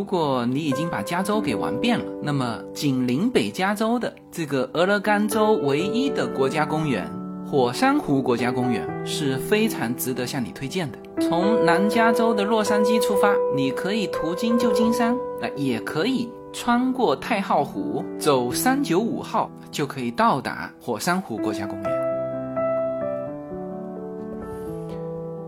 [0.00, 7.06] 如果你已经把加州给玩遍了，那么紧邻北加州的这个俄勒冈州唯一的国家公园——
[7.46, 10.96] 火山湖国家公园，是非常值得向你推荐的。
[11.20, 21.90] 从南加州的洛杉矶出发，你可以途经旧金山，那也可以穿过太浩湖，走三九五号就可以到达火山湖国家公园。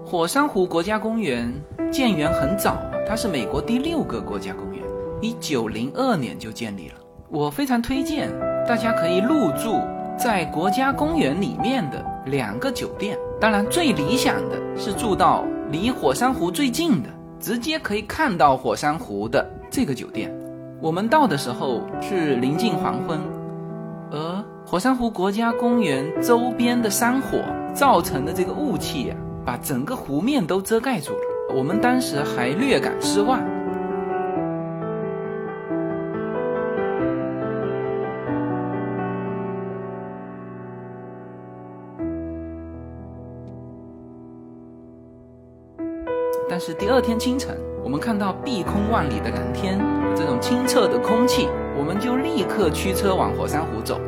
[0.05, 1.51] 火山湖国家公园
[1.91, 4.83] 建园很早，它是美国第六个国家公园，
[5.20, 6.95] 一九零二年就建立了。
[7.28, 8.30] 我非常推荐
[8.66, 9.80] 大家可以入住
[10.19, 17.09] 在国家公园里面的两个酒店，当然最理想的是住到离火山湖最近的，
[17.41, 20.33] 直接可以看到火山湖的这个酒店。
[20.80, 23.20] 我们到的时候是临近黄昏，
[24.11, 27.39] 而火山湖国家公园周边的山火
[27.75, 29.16] 造成的这个雾气呀。
[29.45, 31.19] 把整个湖面都遮盖住了，
[31.55, 33.41] 我们当时还略感失望。
[46.48, 49.78] 但是第二天清晨，我们看到碧空万里的蓝天，
[50.14, 54.00] 这种清澈的空气，我们就立刻驱车往火山湖走。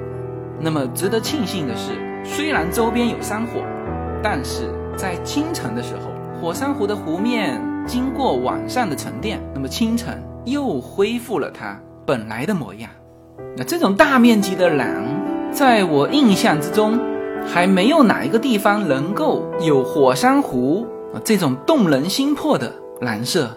[0.60, 1.92] 那么值得庆幸的是，
[2.24, 3.62] 虽然周边有山火，
[4.22, 4.68] 但是。
[4.96, 12.90] 在清晨的时候，火山湖的湖面经过晚上的沉淀，那么清晨又恢复了它本来的模样。
[13.56, 15.04] 那这种大面积的蓝，
[15.52, 16.98] 在我印象之中，
[17.46, 23.56] 还没有哪一个地方能够有火山湖啊这种动人心魄的蓝色。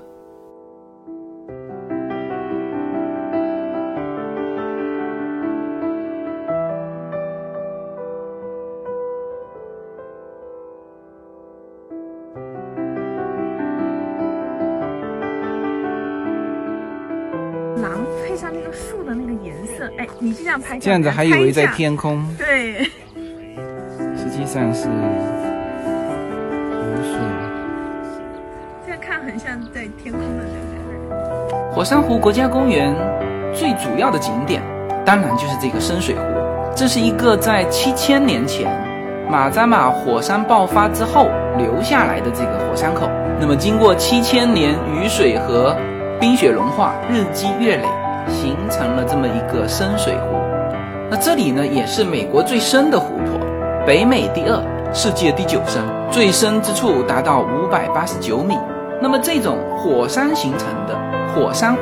[20.20, 22.24] 你就这样拍，这样子还以为在天空。
[22.38, 22.84] 对，
[24.16, 24.92] 实际上是湖
[27.04, 27.20] 水。
[28.86, 30.68] 这样看很像在天空的对不
[31.10, 31.74] 对？
[31.74, 32.94] 火山湖国家公园
[33.54, 34.62] 最主要的景点，
[35.06, 36.22] 当然就是这个深水湖。
[36.76, 38.68] 这是一个在七千年前
[39.30, 43.10] 马扎马火山爆发之后留下来的这个火山口。
[43.40, 45.76] 那么经过七千年雨水和
[46.20, 47.86] 冰雪融化，日积月累。
[48.30, 50.38] 形成了这么一个深水湖，
[51.10, 53.40] 那这里呢也是美国最深的湖泊，
[53.86, 54.62] 北美第二，
[54.94, 58.58] 世界第九深，最深之处达到五百八十九米。
[59.02, 60.98] 那么这种火山形成的
[61.34, 61.82] 火山湖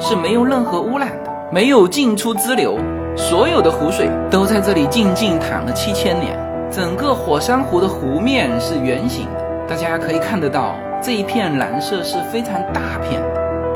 [0.00, 2.78] 是没有任何污染的，没有进出支流，
[3.16, 6.36] 所有的湖水都在这里静静躺了七千年。
[6.68, 13.22] 整个火山湖的湖面是圆形的，大家可以看得到这一片蓝色是非常大片。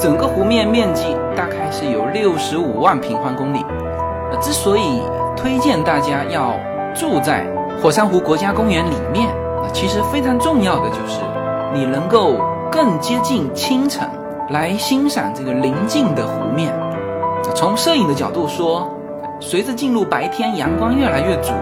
[0.00, 3.62] 整个湖面面积大概是有六十五万平方公里。
[4.41, 5.03] 之所以
[5.37, 6.55] 推荐大家要
[6.94, 7.44] 住在
[7.83, 9.28] 火山湖国家公园里面，
[9.62, 11.21] 那其实非常重要的就是
[11.75, 12.37] 你能够
[12.72, 14.09] 更接近清晨
[14.49, 16.72] 来欣赏这个宁静的湖面。
[17.55, 18.89] 从摄影的角度说，
[19.39, 21.53] 随着进入白天，阳光越来越足，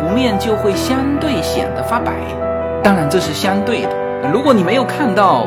[0.00, 2.12] 湖面就会相对显得发白。
[2.84, 3.90] 当然这是相对的，
[4.32, 5.44] 如果你没有看到。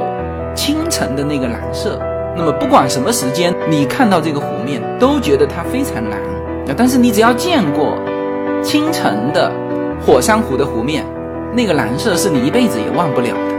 [0.56, 2.00] 清晨的那个蓝色，
[2.36, 6.20] 那么不管什么时间，你看到这个湖面都觉得它非常蓝。
[6.78, 7.98] 但是你只要见过
[8.64, 9.52] 清晨的
[10.06, 11.04] 火山湖的湖面，
[11.54, 13.52] 那个蓝色是你一辈子也忘不了的。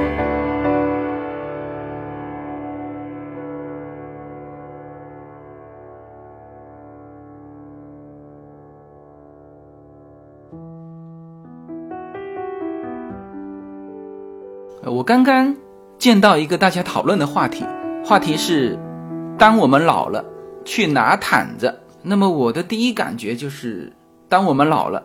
[14.91, 15.55] 我刚刚。
[16.03, 17.65] 见到一个大家讨论的话题，
[18.05, 18.77] 话题是，
[19.39, 20.25] 当我们老了，
[20.65, 21.79] 去哪躺着？
[22.03, 23.93] 那么我的第一感觉就是，
[24.29, 25.05] 当我们老了，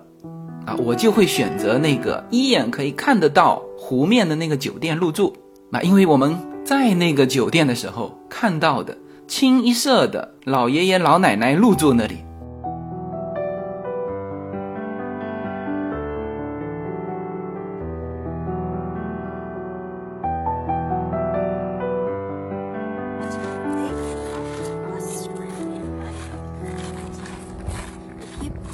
[0.65, 5.35] 啊，我就会选择那个一眼可以看得到湖面的那个酒店入住。
[5.69, 12.17] 那因为我们在那个酒店的时候看到的，清一色的老爷爷老奶奶入住那里。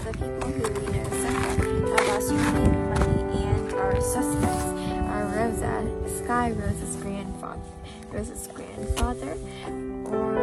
[0.03, 1.95] The people who lead it somewhere.
[2.09, 4.67] Lost your name, money, and our suspects
[5.07, 5.73] are Rosa,
[6.19, 7.71] Sky Rosa's grandfather,
[8.11, 9.33] Rosa's grandfather,
[10.05, 10.35] or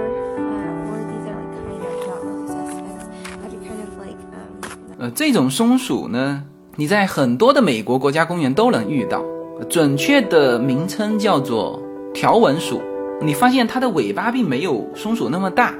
[0.88, 3.06] or these are like kind of not really suspects,
[3.42, 4.98] but kind of like um.
[4.98, 6.42] 呃，这种松鼠呢？
[6.76, 9.22] 你在很多的美国国家公园都能遇到，
[9.68, 11.82] 准确的名称叫做
[12.14, 12.80] 条纹鼠。
[13.20, 15.74] 你发现它的尾巴并没有松鼠那么大，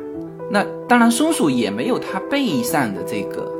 [0.50, 3.50] 那当然松鼠也没有它背上的这个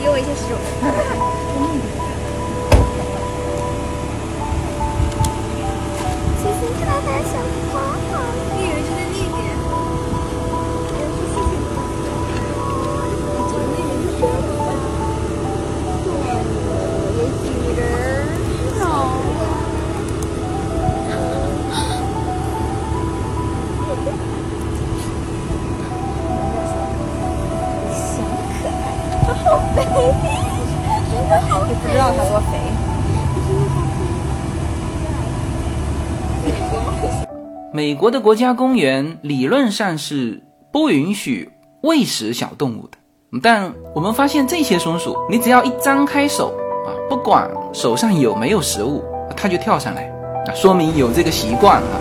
[0.00, 0.58] 给我一些食物。
[6.40, 7.36] 其实它还小
[37.72, 41.48] 美国的国家公园理论上是不允许
[41.82, 42.98] 喂食小动物的，
[43.40, 46.48] 但我们发现这些松鼠，你只要一张开手
[46.84, 49.04] 啊，不管手上有没有食物，
[49.36, 50.02] 它就跳上来，
[50.46, 52.00] 啊，说明有这个习惯啊。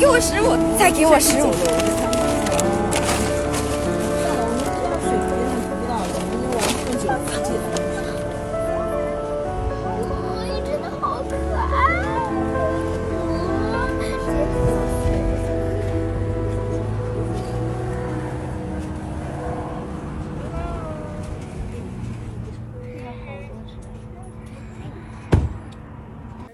[0.00, 1.52] 给我十五，再给我食物。
[10.64, 11.68] 真的好可爱。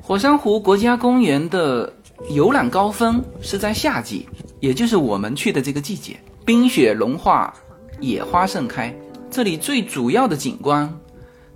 [0.02, 1.92] 火山湖国家公园的
[2.30, 4.26] 游览高峰是在夏季，
[4.60, 7.54] 也就是我们去的这个季节，冰雪融化，
[8.00, 8.94] 野花盛开。
[9.30, 10.92] 这里最主要的景观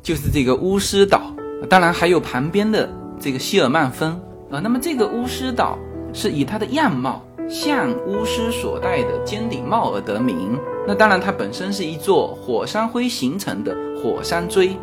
[0.02, 1.34] 就是这个巫师岛，
[1.68, 4.20] 当然还有旁边的这个希尔曼峰
[4.50, 4.60] 啊。
[4.60, 5.78] 那么这个巫师岛
[6.12, 10.58] 是以它的样貌像巫师所戴的尖顶帽而得名。
[10.86, 14.76] 那当然，它本身是一座火山灰形成的火山锥。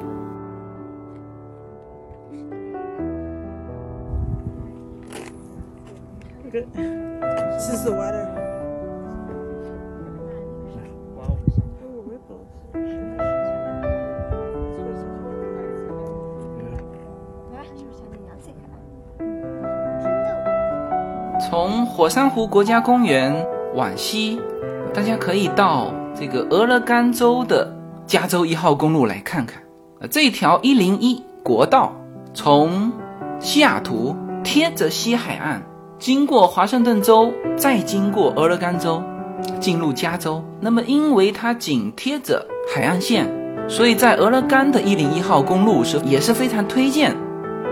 [7.70, 8.28] Is the water.
[11.20, 11.38] Oh,
[12.08, 12.48] ripples.
[21.50, 24.42] 从火山湖国家公园往西，
[24.94, 27.74] 大家可以到这个俄勒冈州的
[28.06, 29.62] 加州一号公路来看看。
[30.00, 31.94] 呃，这条一零一国道
[32.34, 32.92] 从
[33.40, 35.64] 西雅图贴着西海岸，
[36.00, 39.02] 经过华盛顿州，再经过俄勒冈州，
[39.60, 40.44] 进入加州。
[40.60, 43.28] 那么，因为它紧贴着海岸线，
[43.68, 47.16] 所以在俄勒冈的一零一号公路是也是非常推荐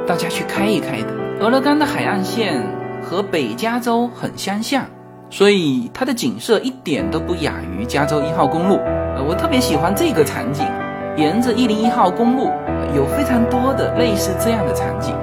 [0.07, 1.07] 大家去开一开的。
[1.39, 2.63] 俄勒冈的海岸线。
[3.07, 4.83] 和北加州很相像，
[5.29, 8.77] 所以它的景色一点都不亚于加州一号公路。
[9.15, 10.65] 呃，我特别喜欢这个场景，
[11.15, 12.49] 沿着一零一号公路
[12.95, 15.13] 有非常多的类似这样的场景，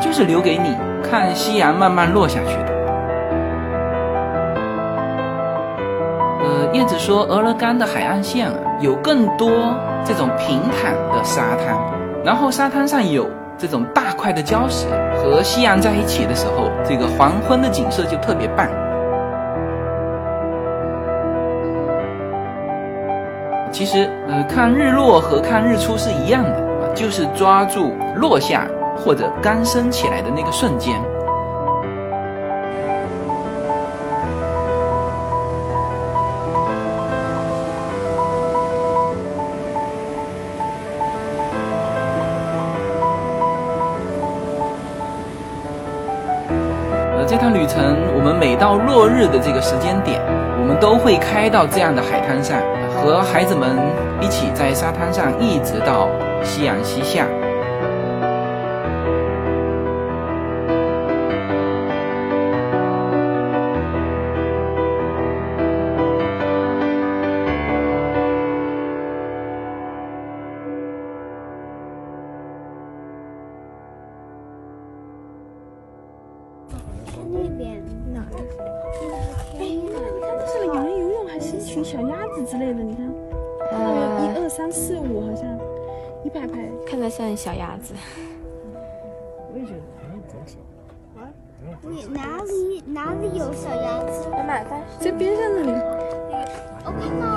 [0.00, 2.76] 就是留给你看夕阳慢慢落下去的。
[6.40, 9.50] 呃，叶子说俄勒冈的海岸线啊，有更多
[10.04, 11.76] 这种平坦的沙滩，
[12.24, 13.28] 然后沙滩上有。
[13.58, 14.86] 这种大块的礁石
[15.16, 18.68] 和夕阳在一起的时候，这个黄昏的景色就特别棒。
[23.72, 31.00] 其实，呃，看日落和看日出是一样的，就是抓住落下或者刚升起来的那个瞬间。
[47.28, 47.82] 这趟旅程，
[48.14, 50.22] 我们每到落日的这个时间点，
[50.58, 52.56] 我们都会开到这样的海滩上，
[52.94, 53.76] 和孩子们
[54.20, 56.08] 一起在沙滩上，一直到
[56.42, 57.26] 夕阳西下。
[85.08, 85.58] 我好像
[86.24, 87.94] 一排排看着像小鸭子。
[89.52, 90.40] 我也觉得好像左
[91.82, 94.28] 你哪里哪里有小鸭子？
[94.30, 95.70] 在哪在在边上那里。
[96.84, 97.36] 我看到了。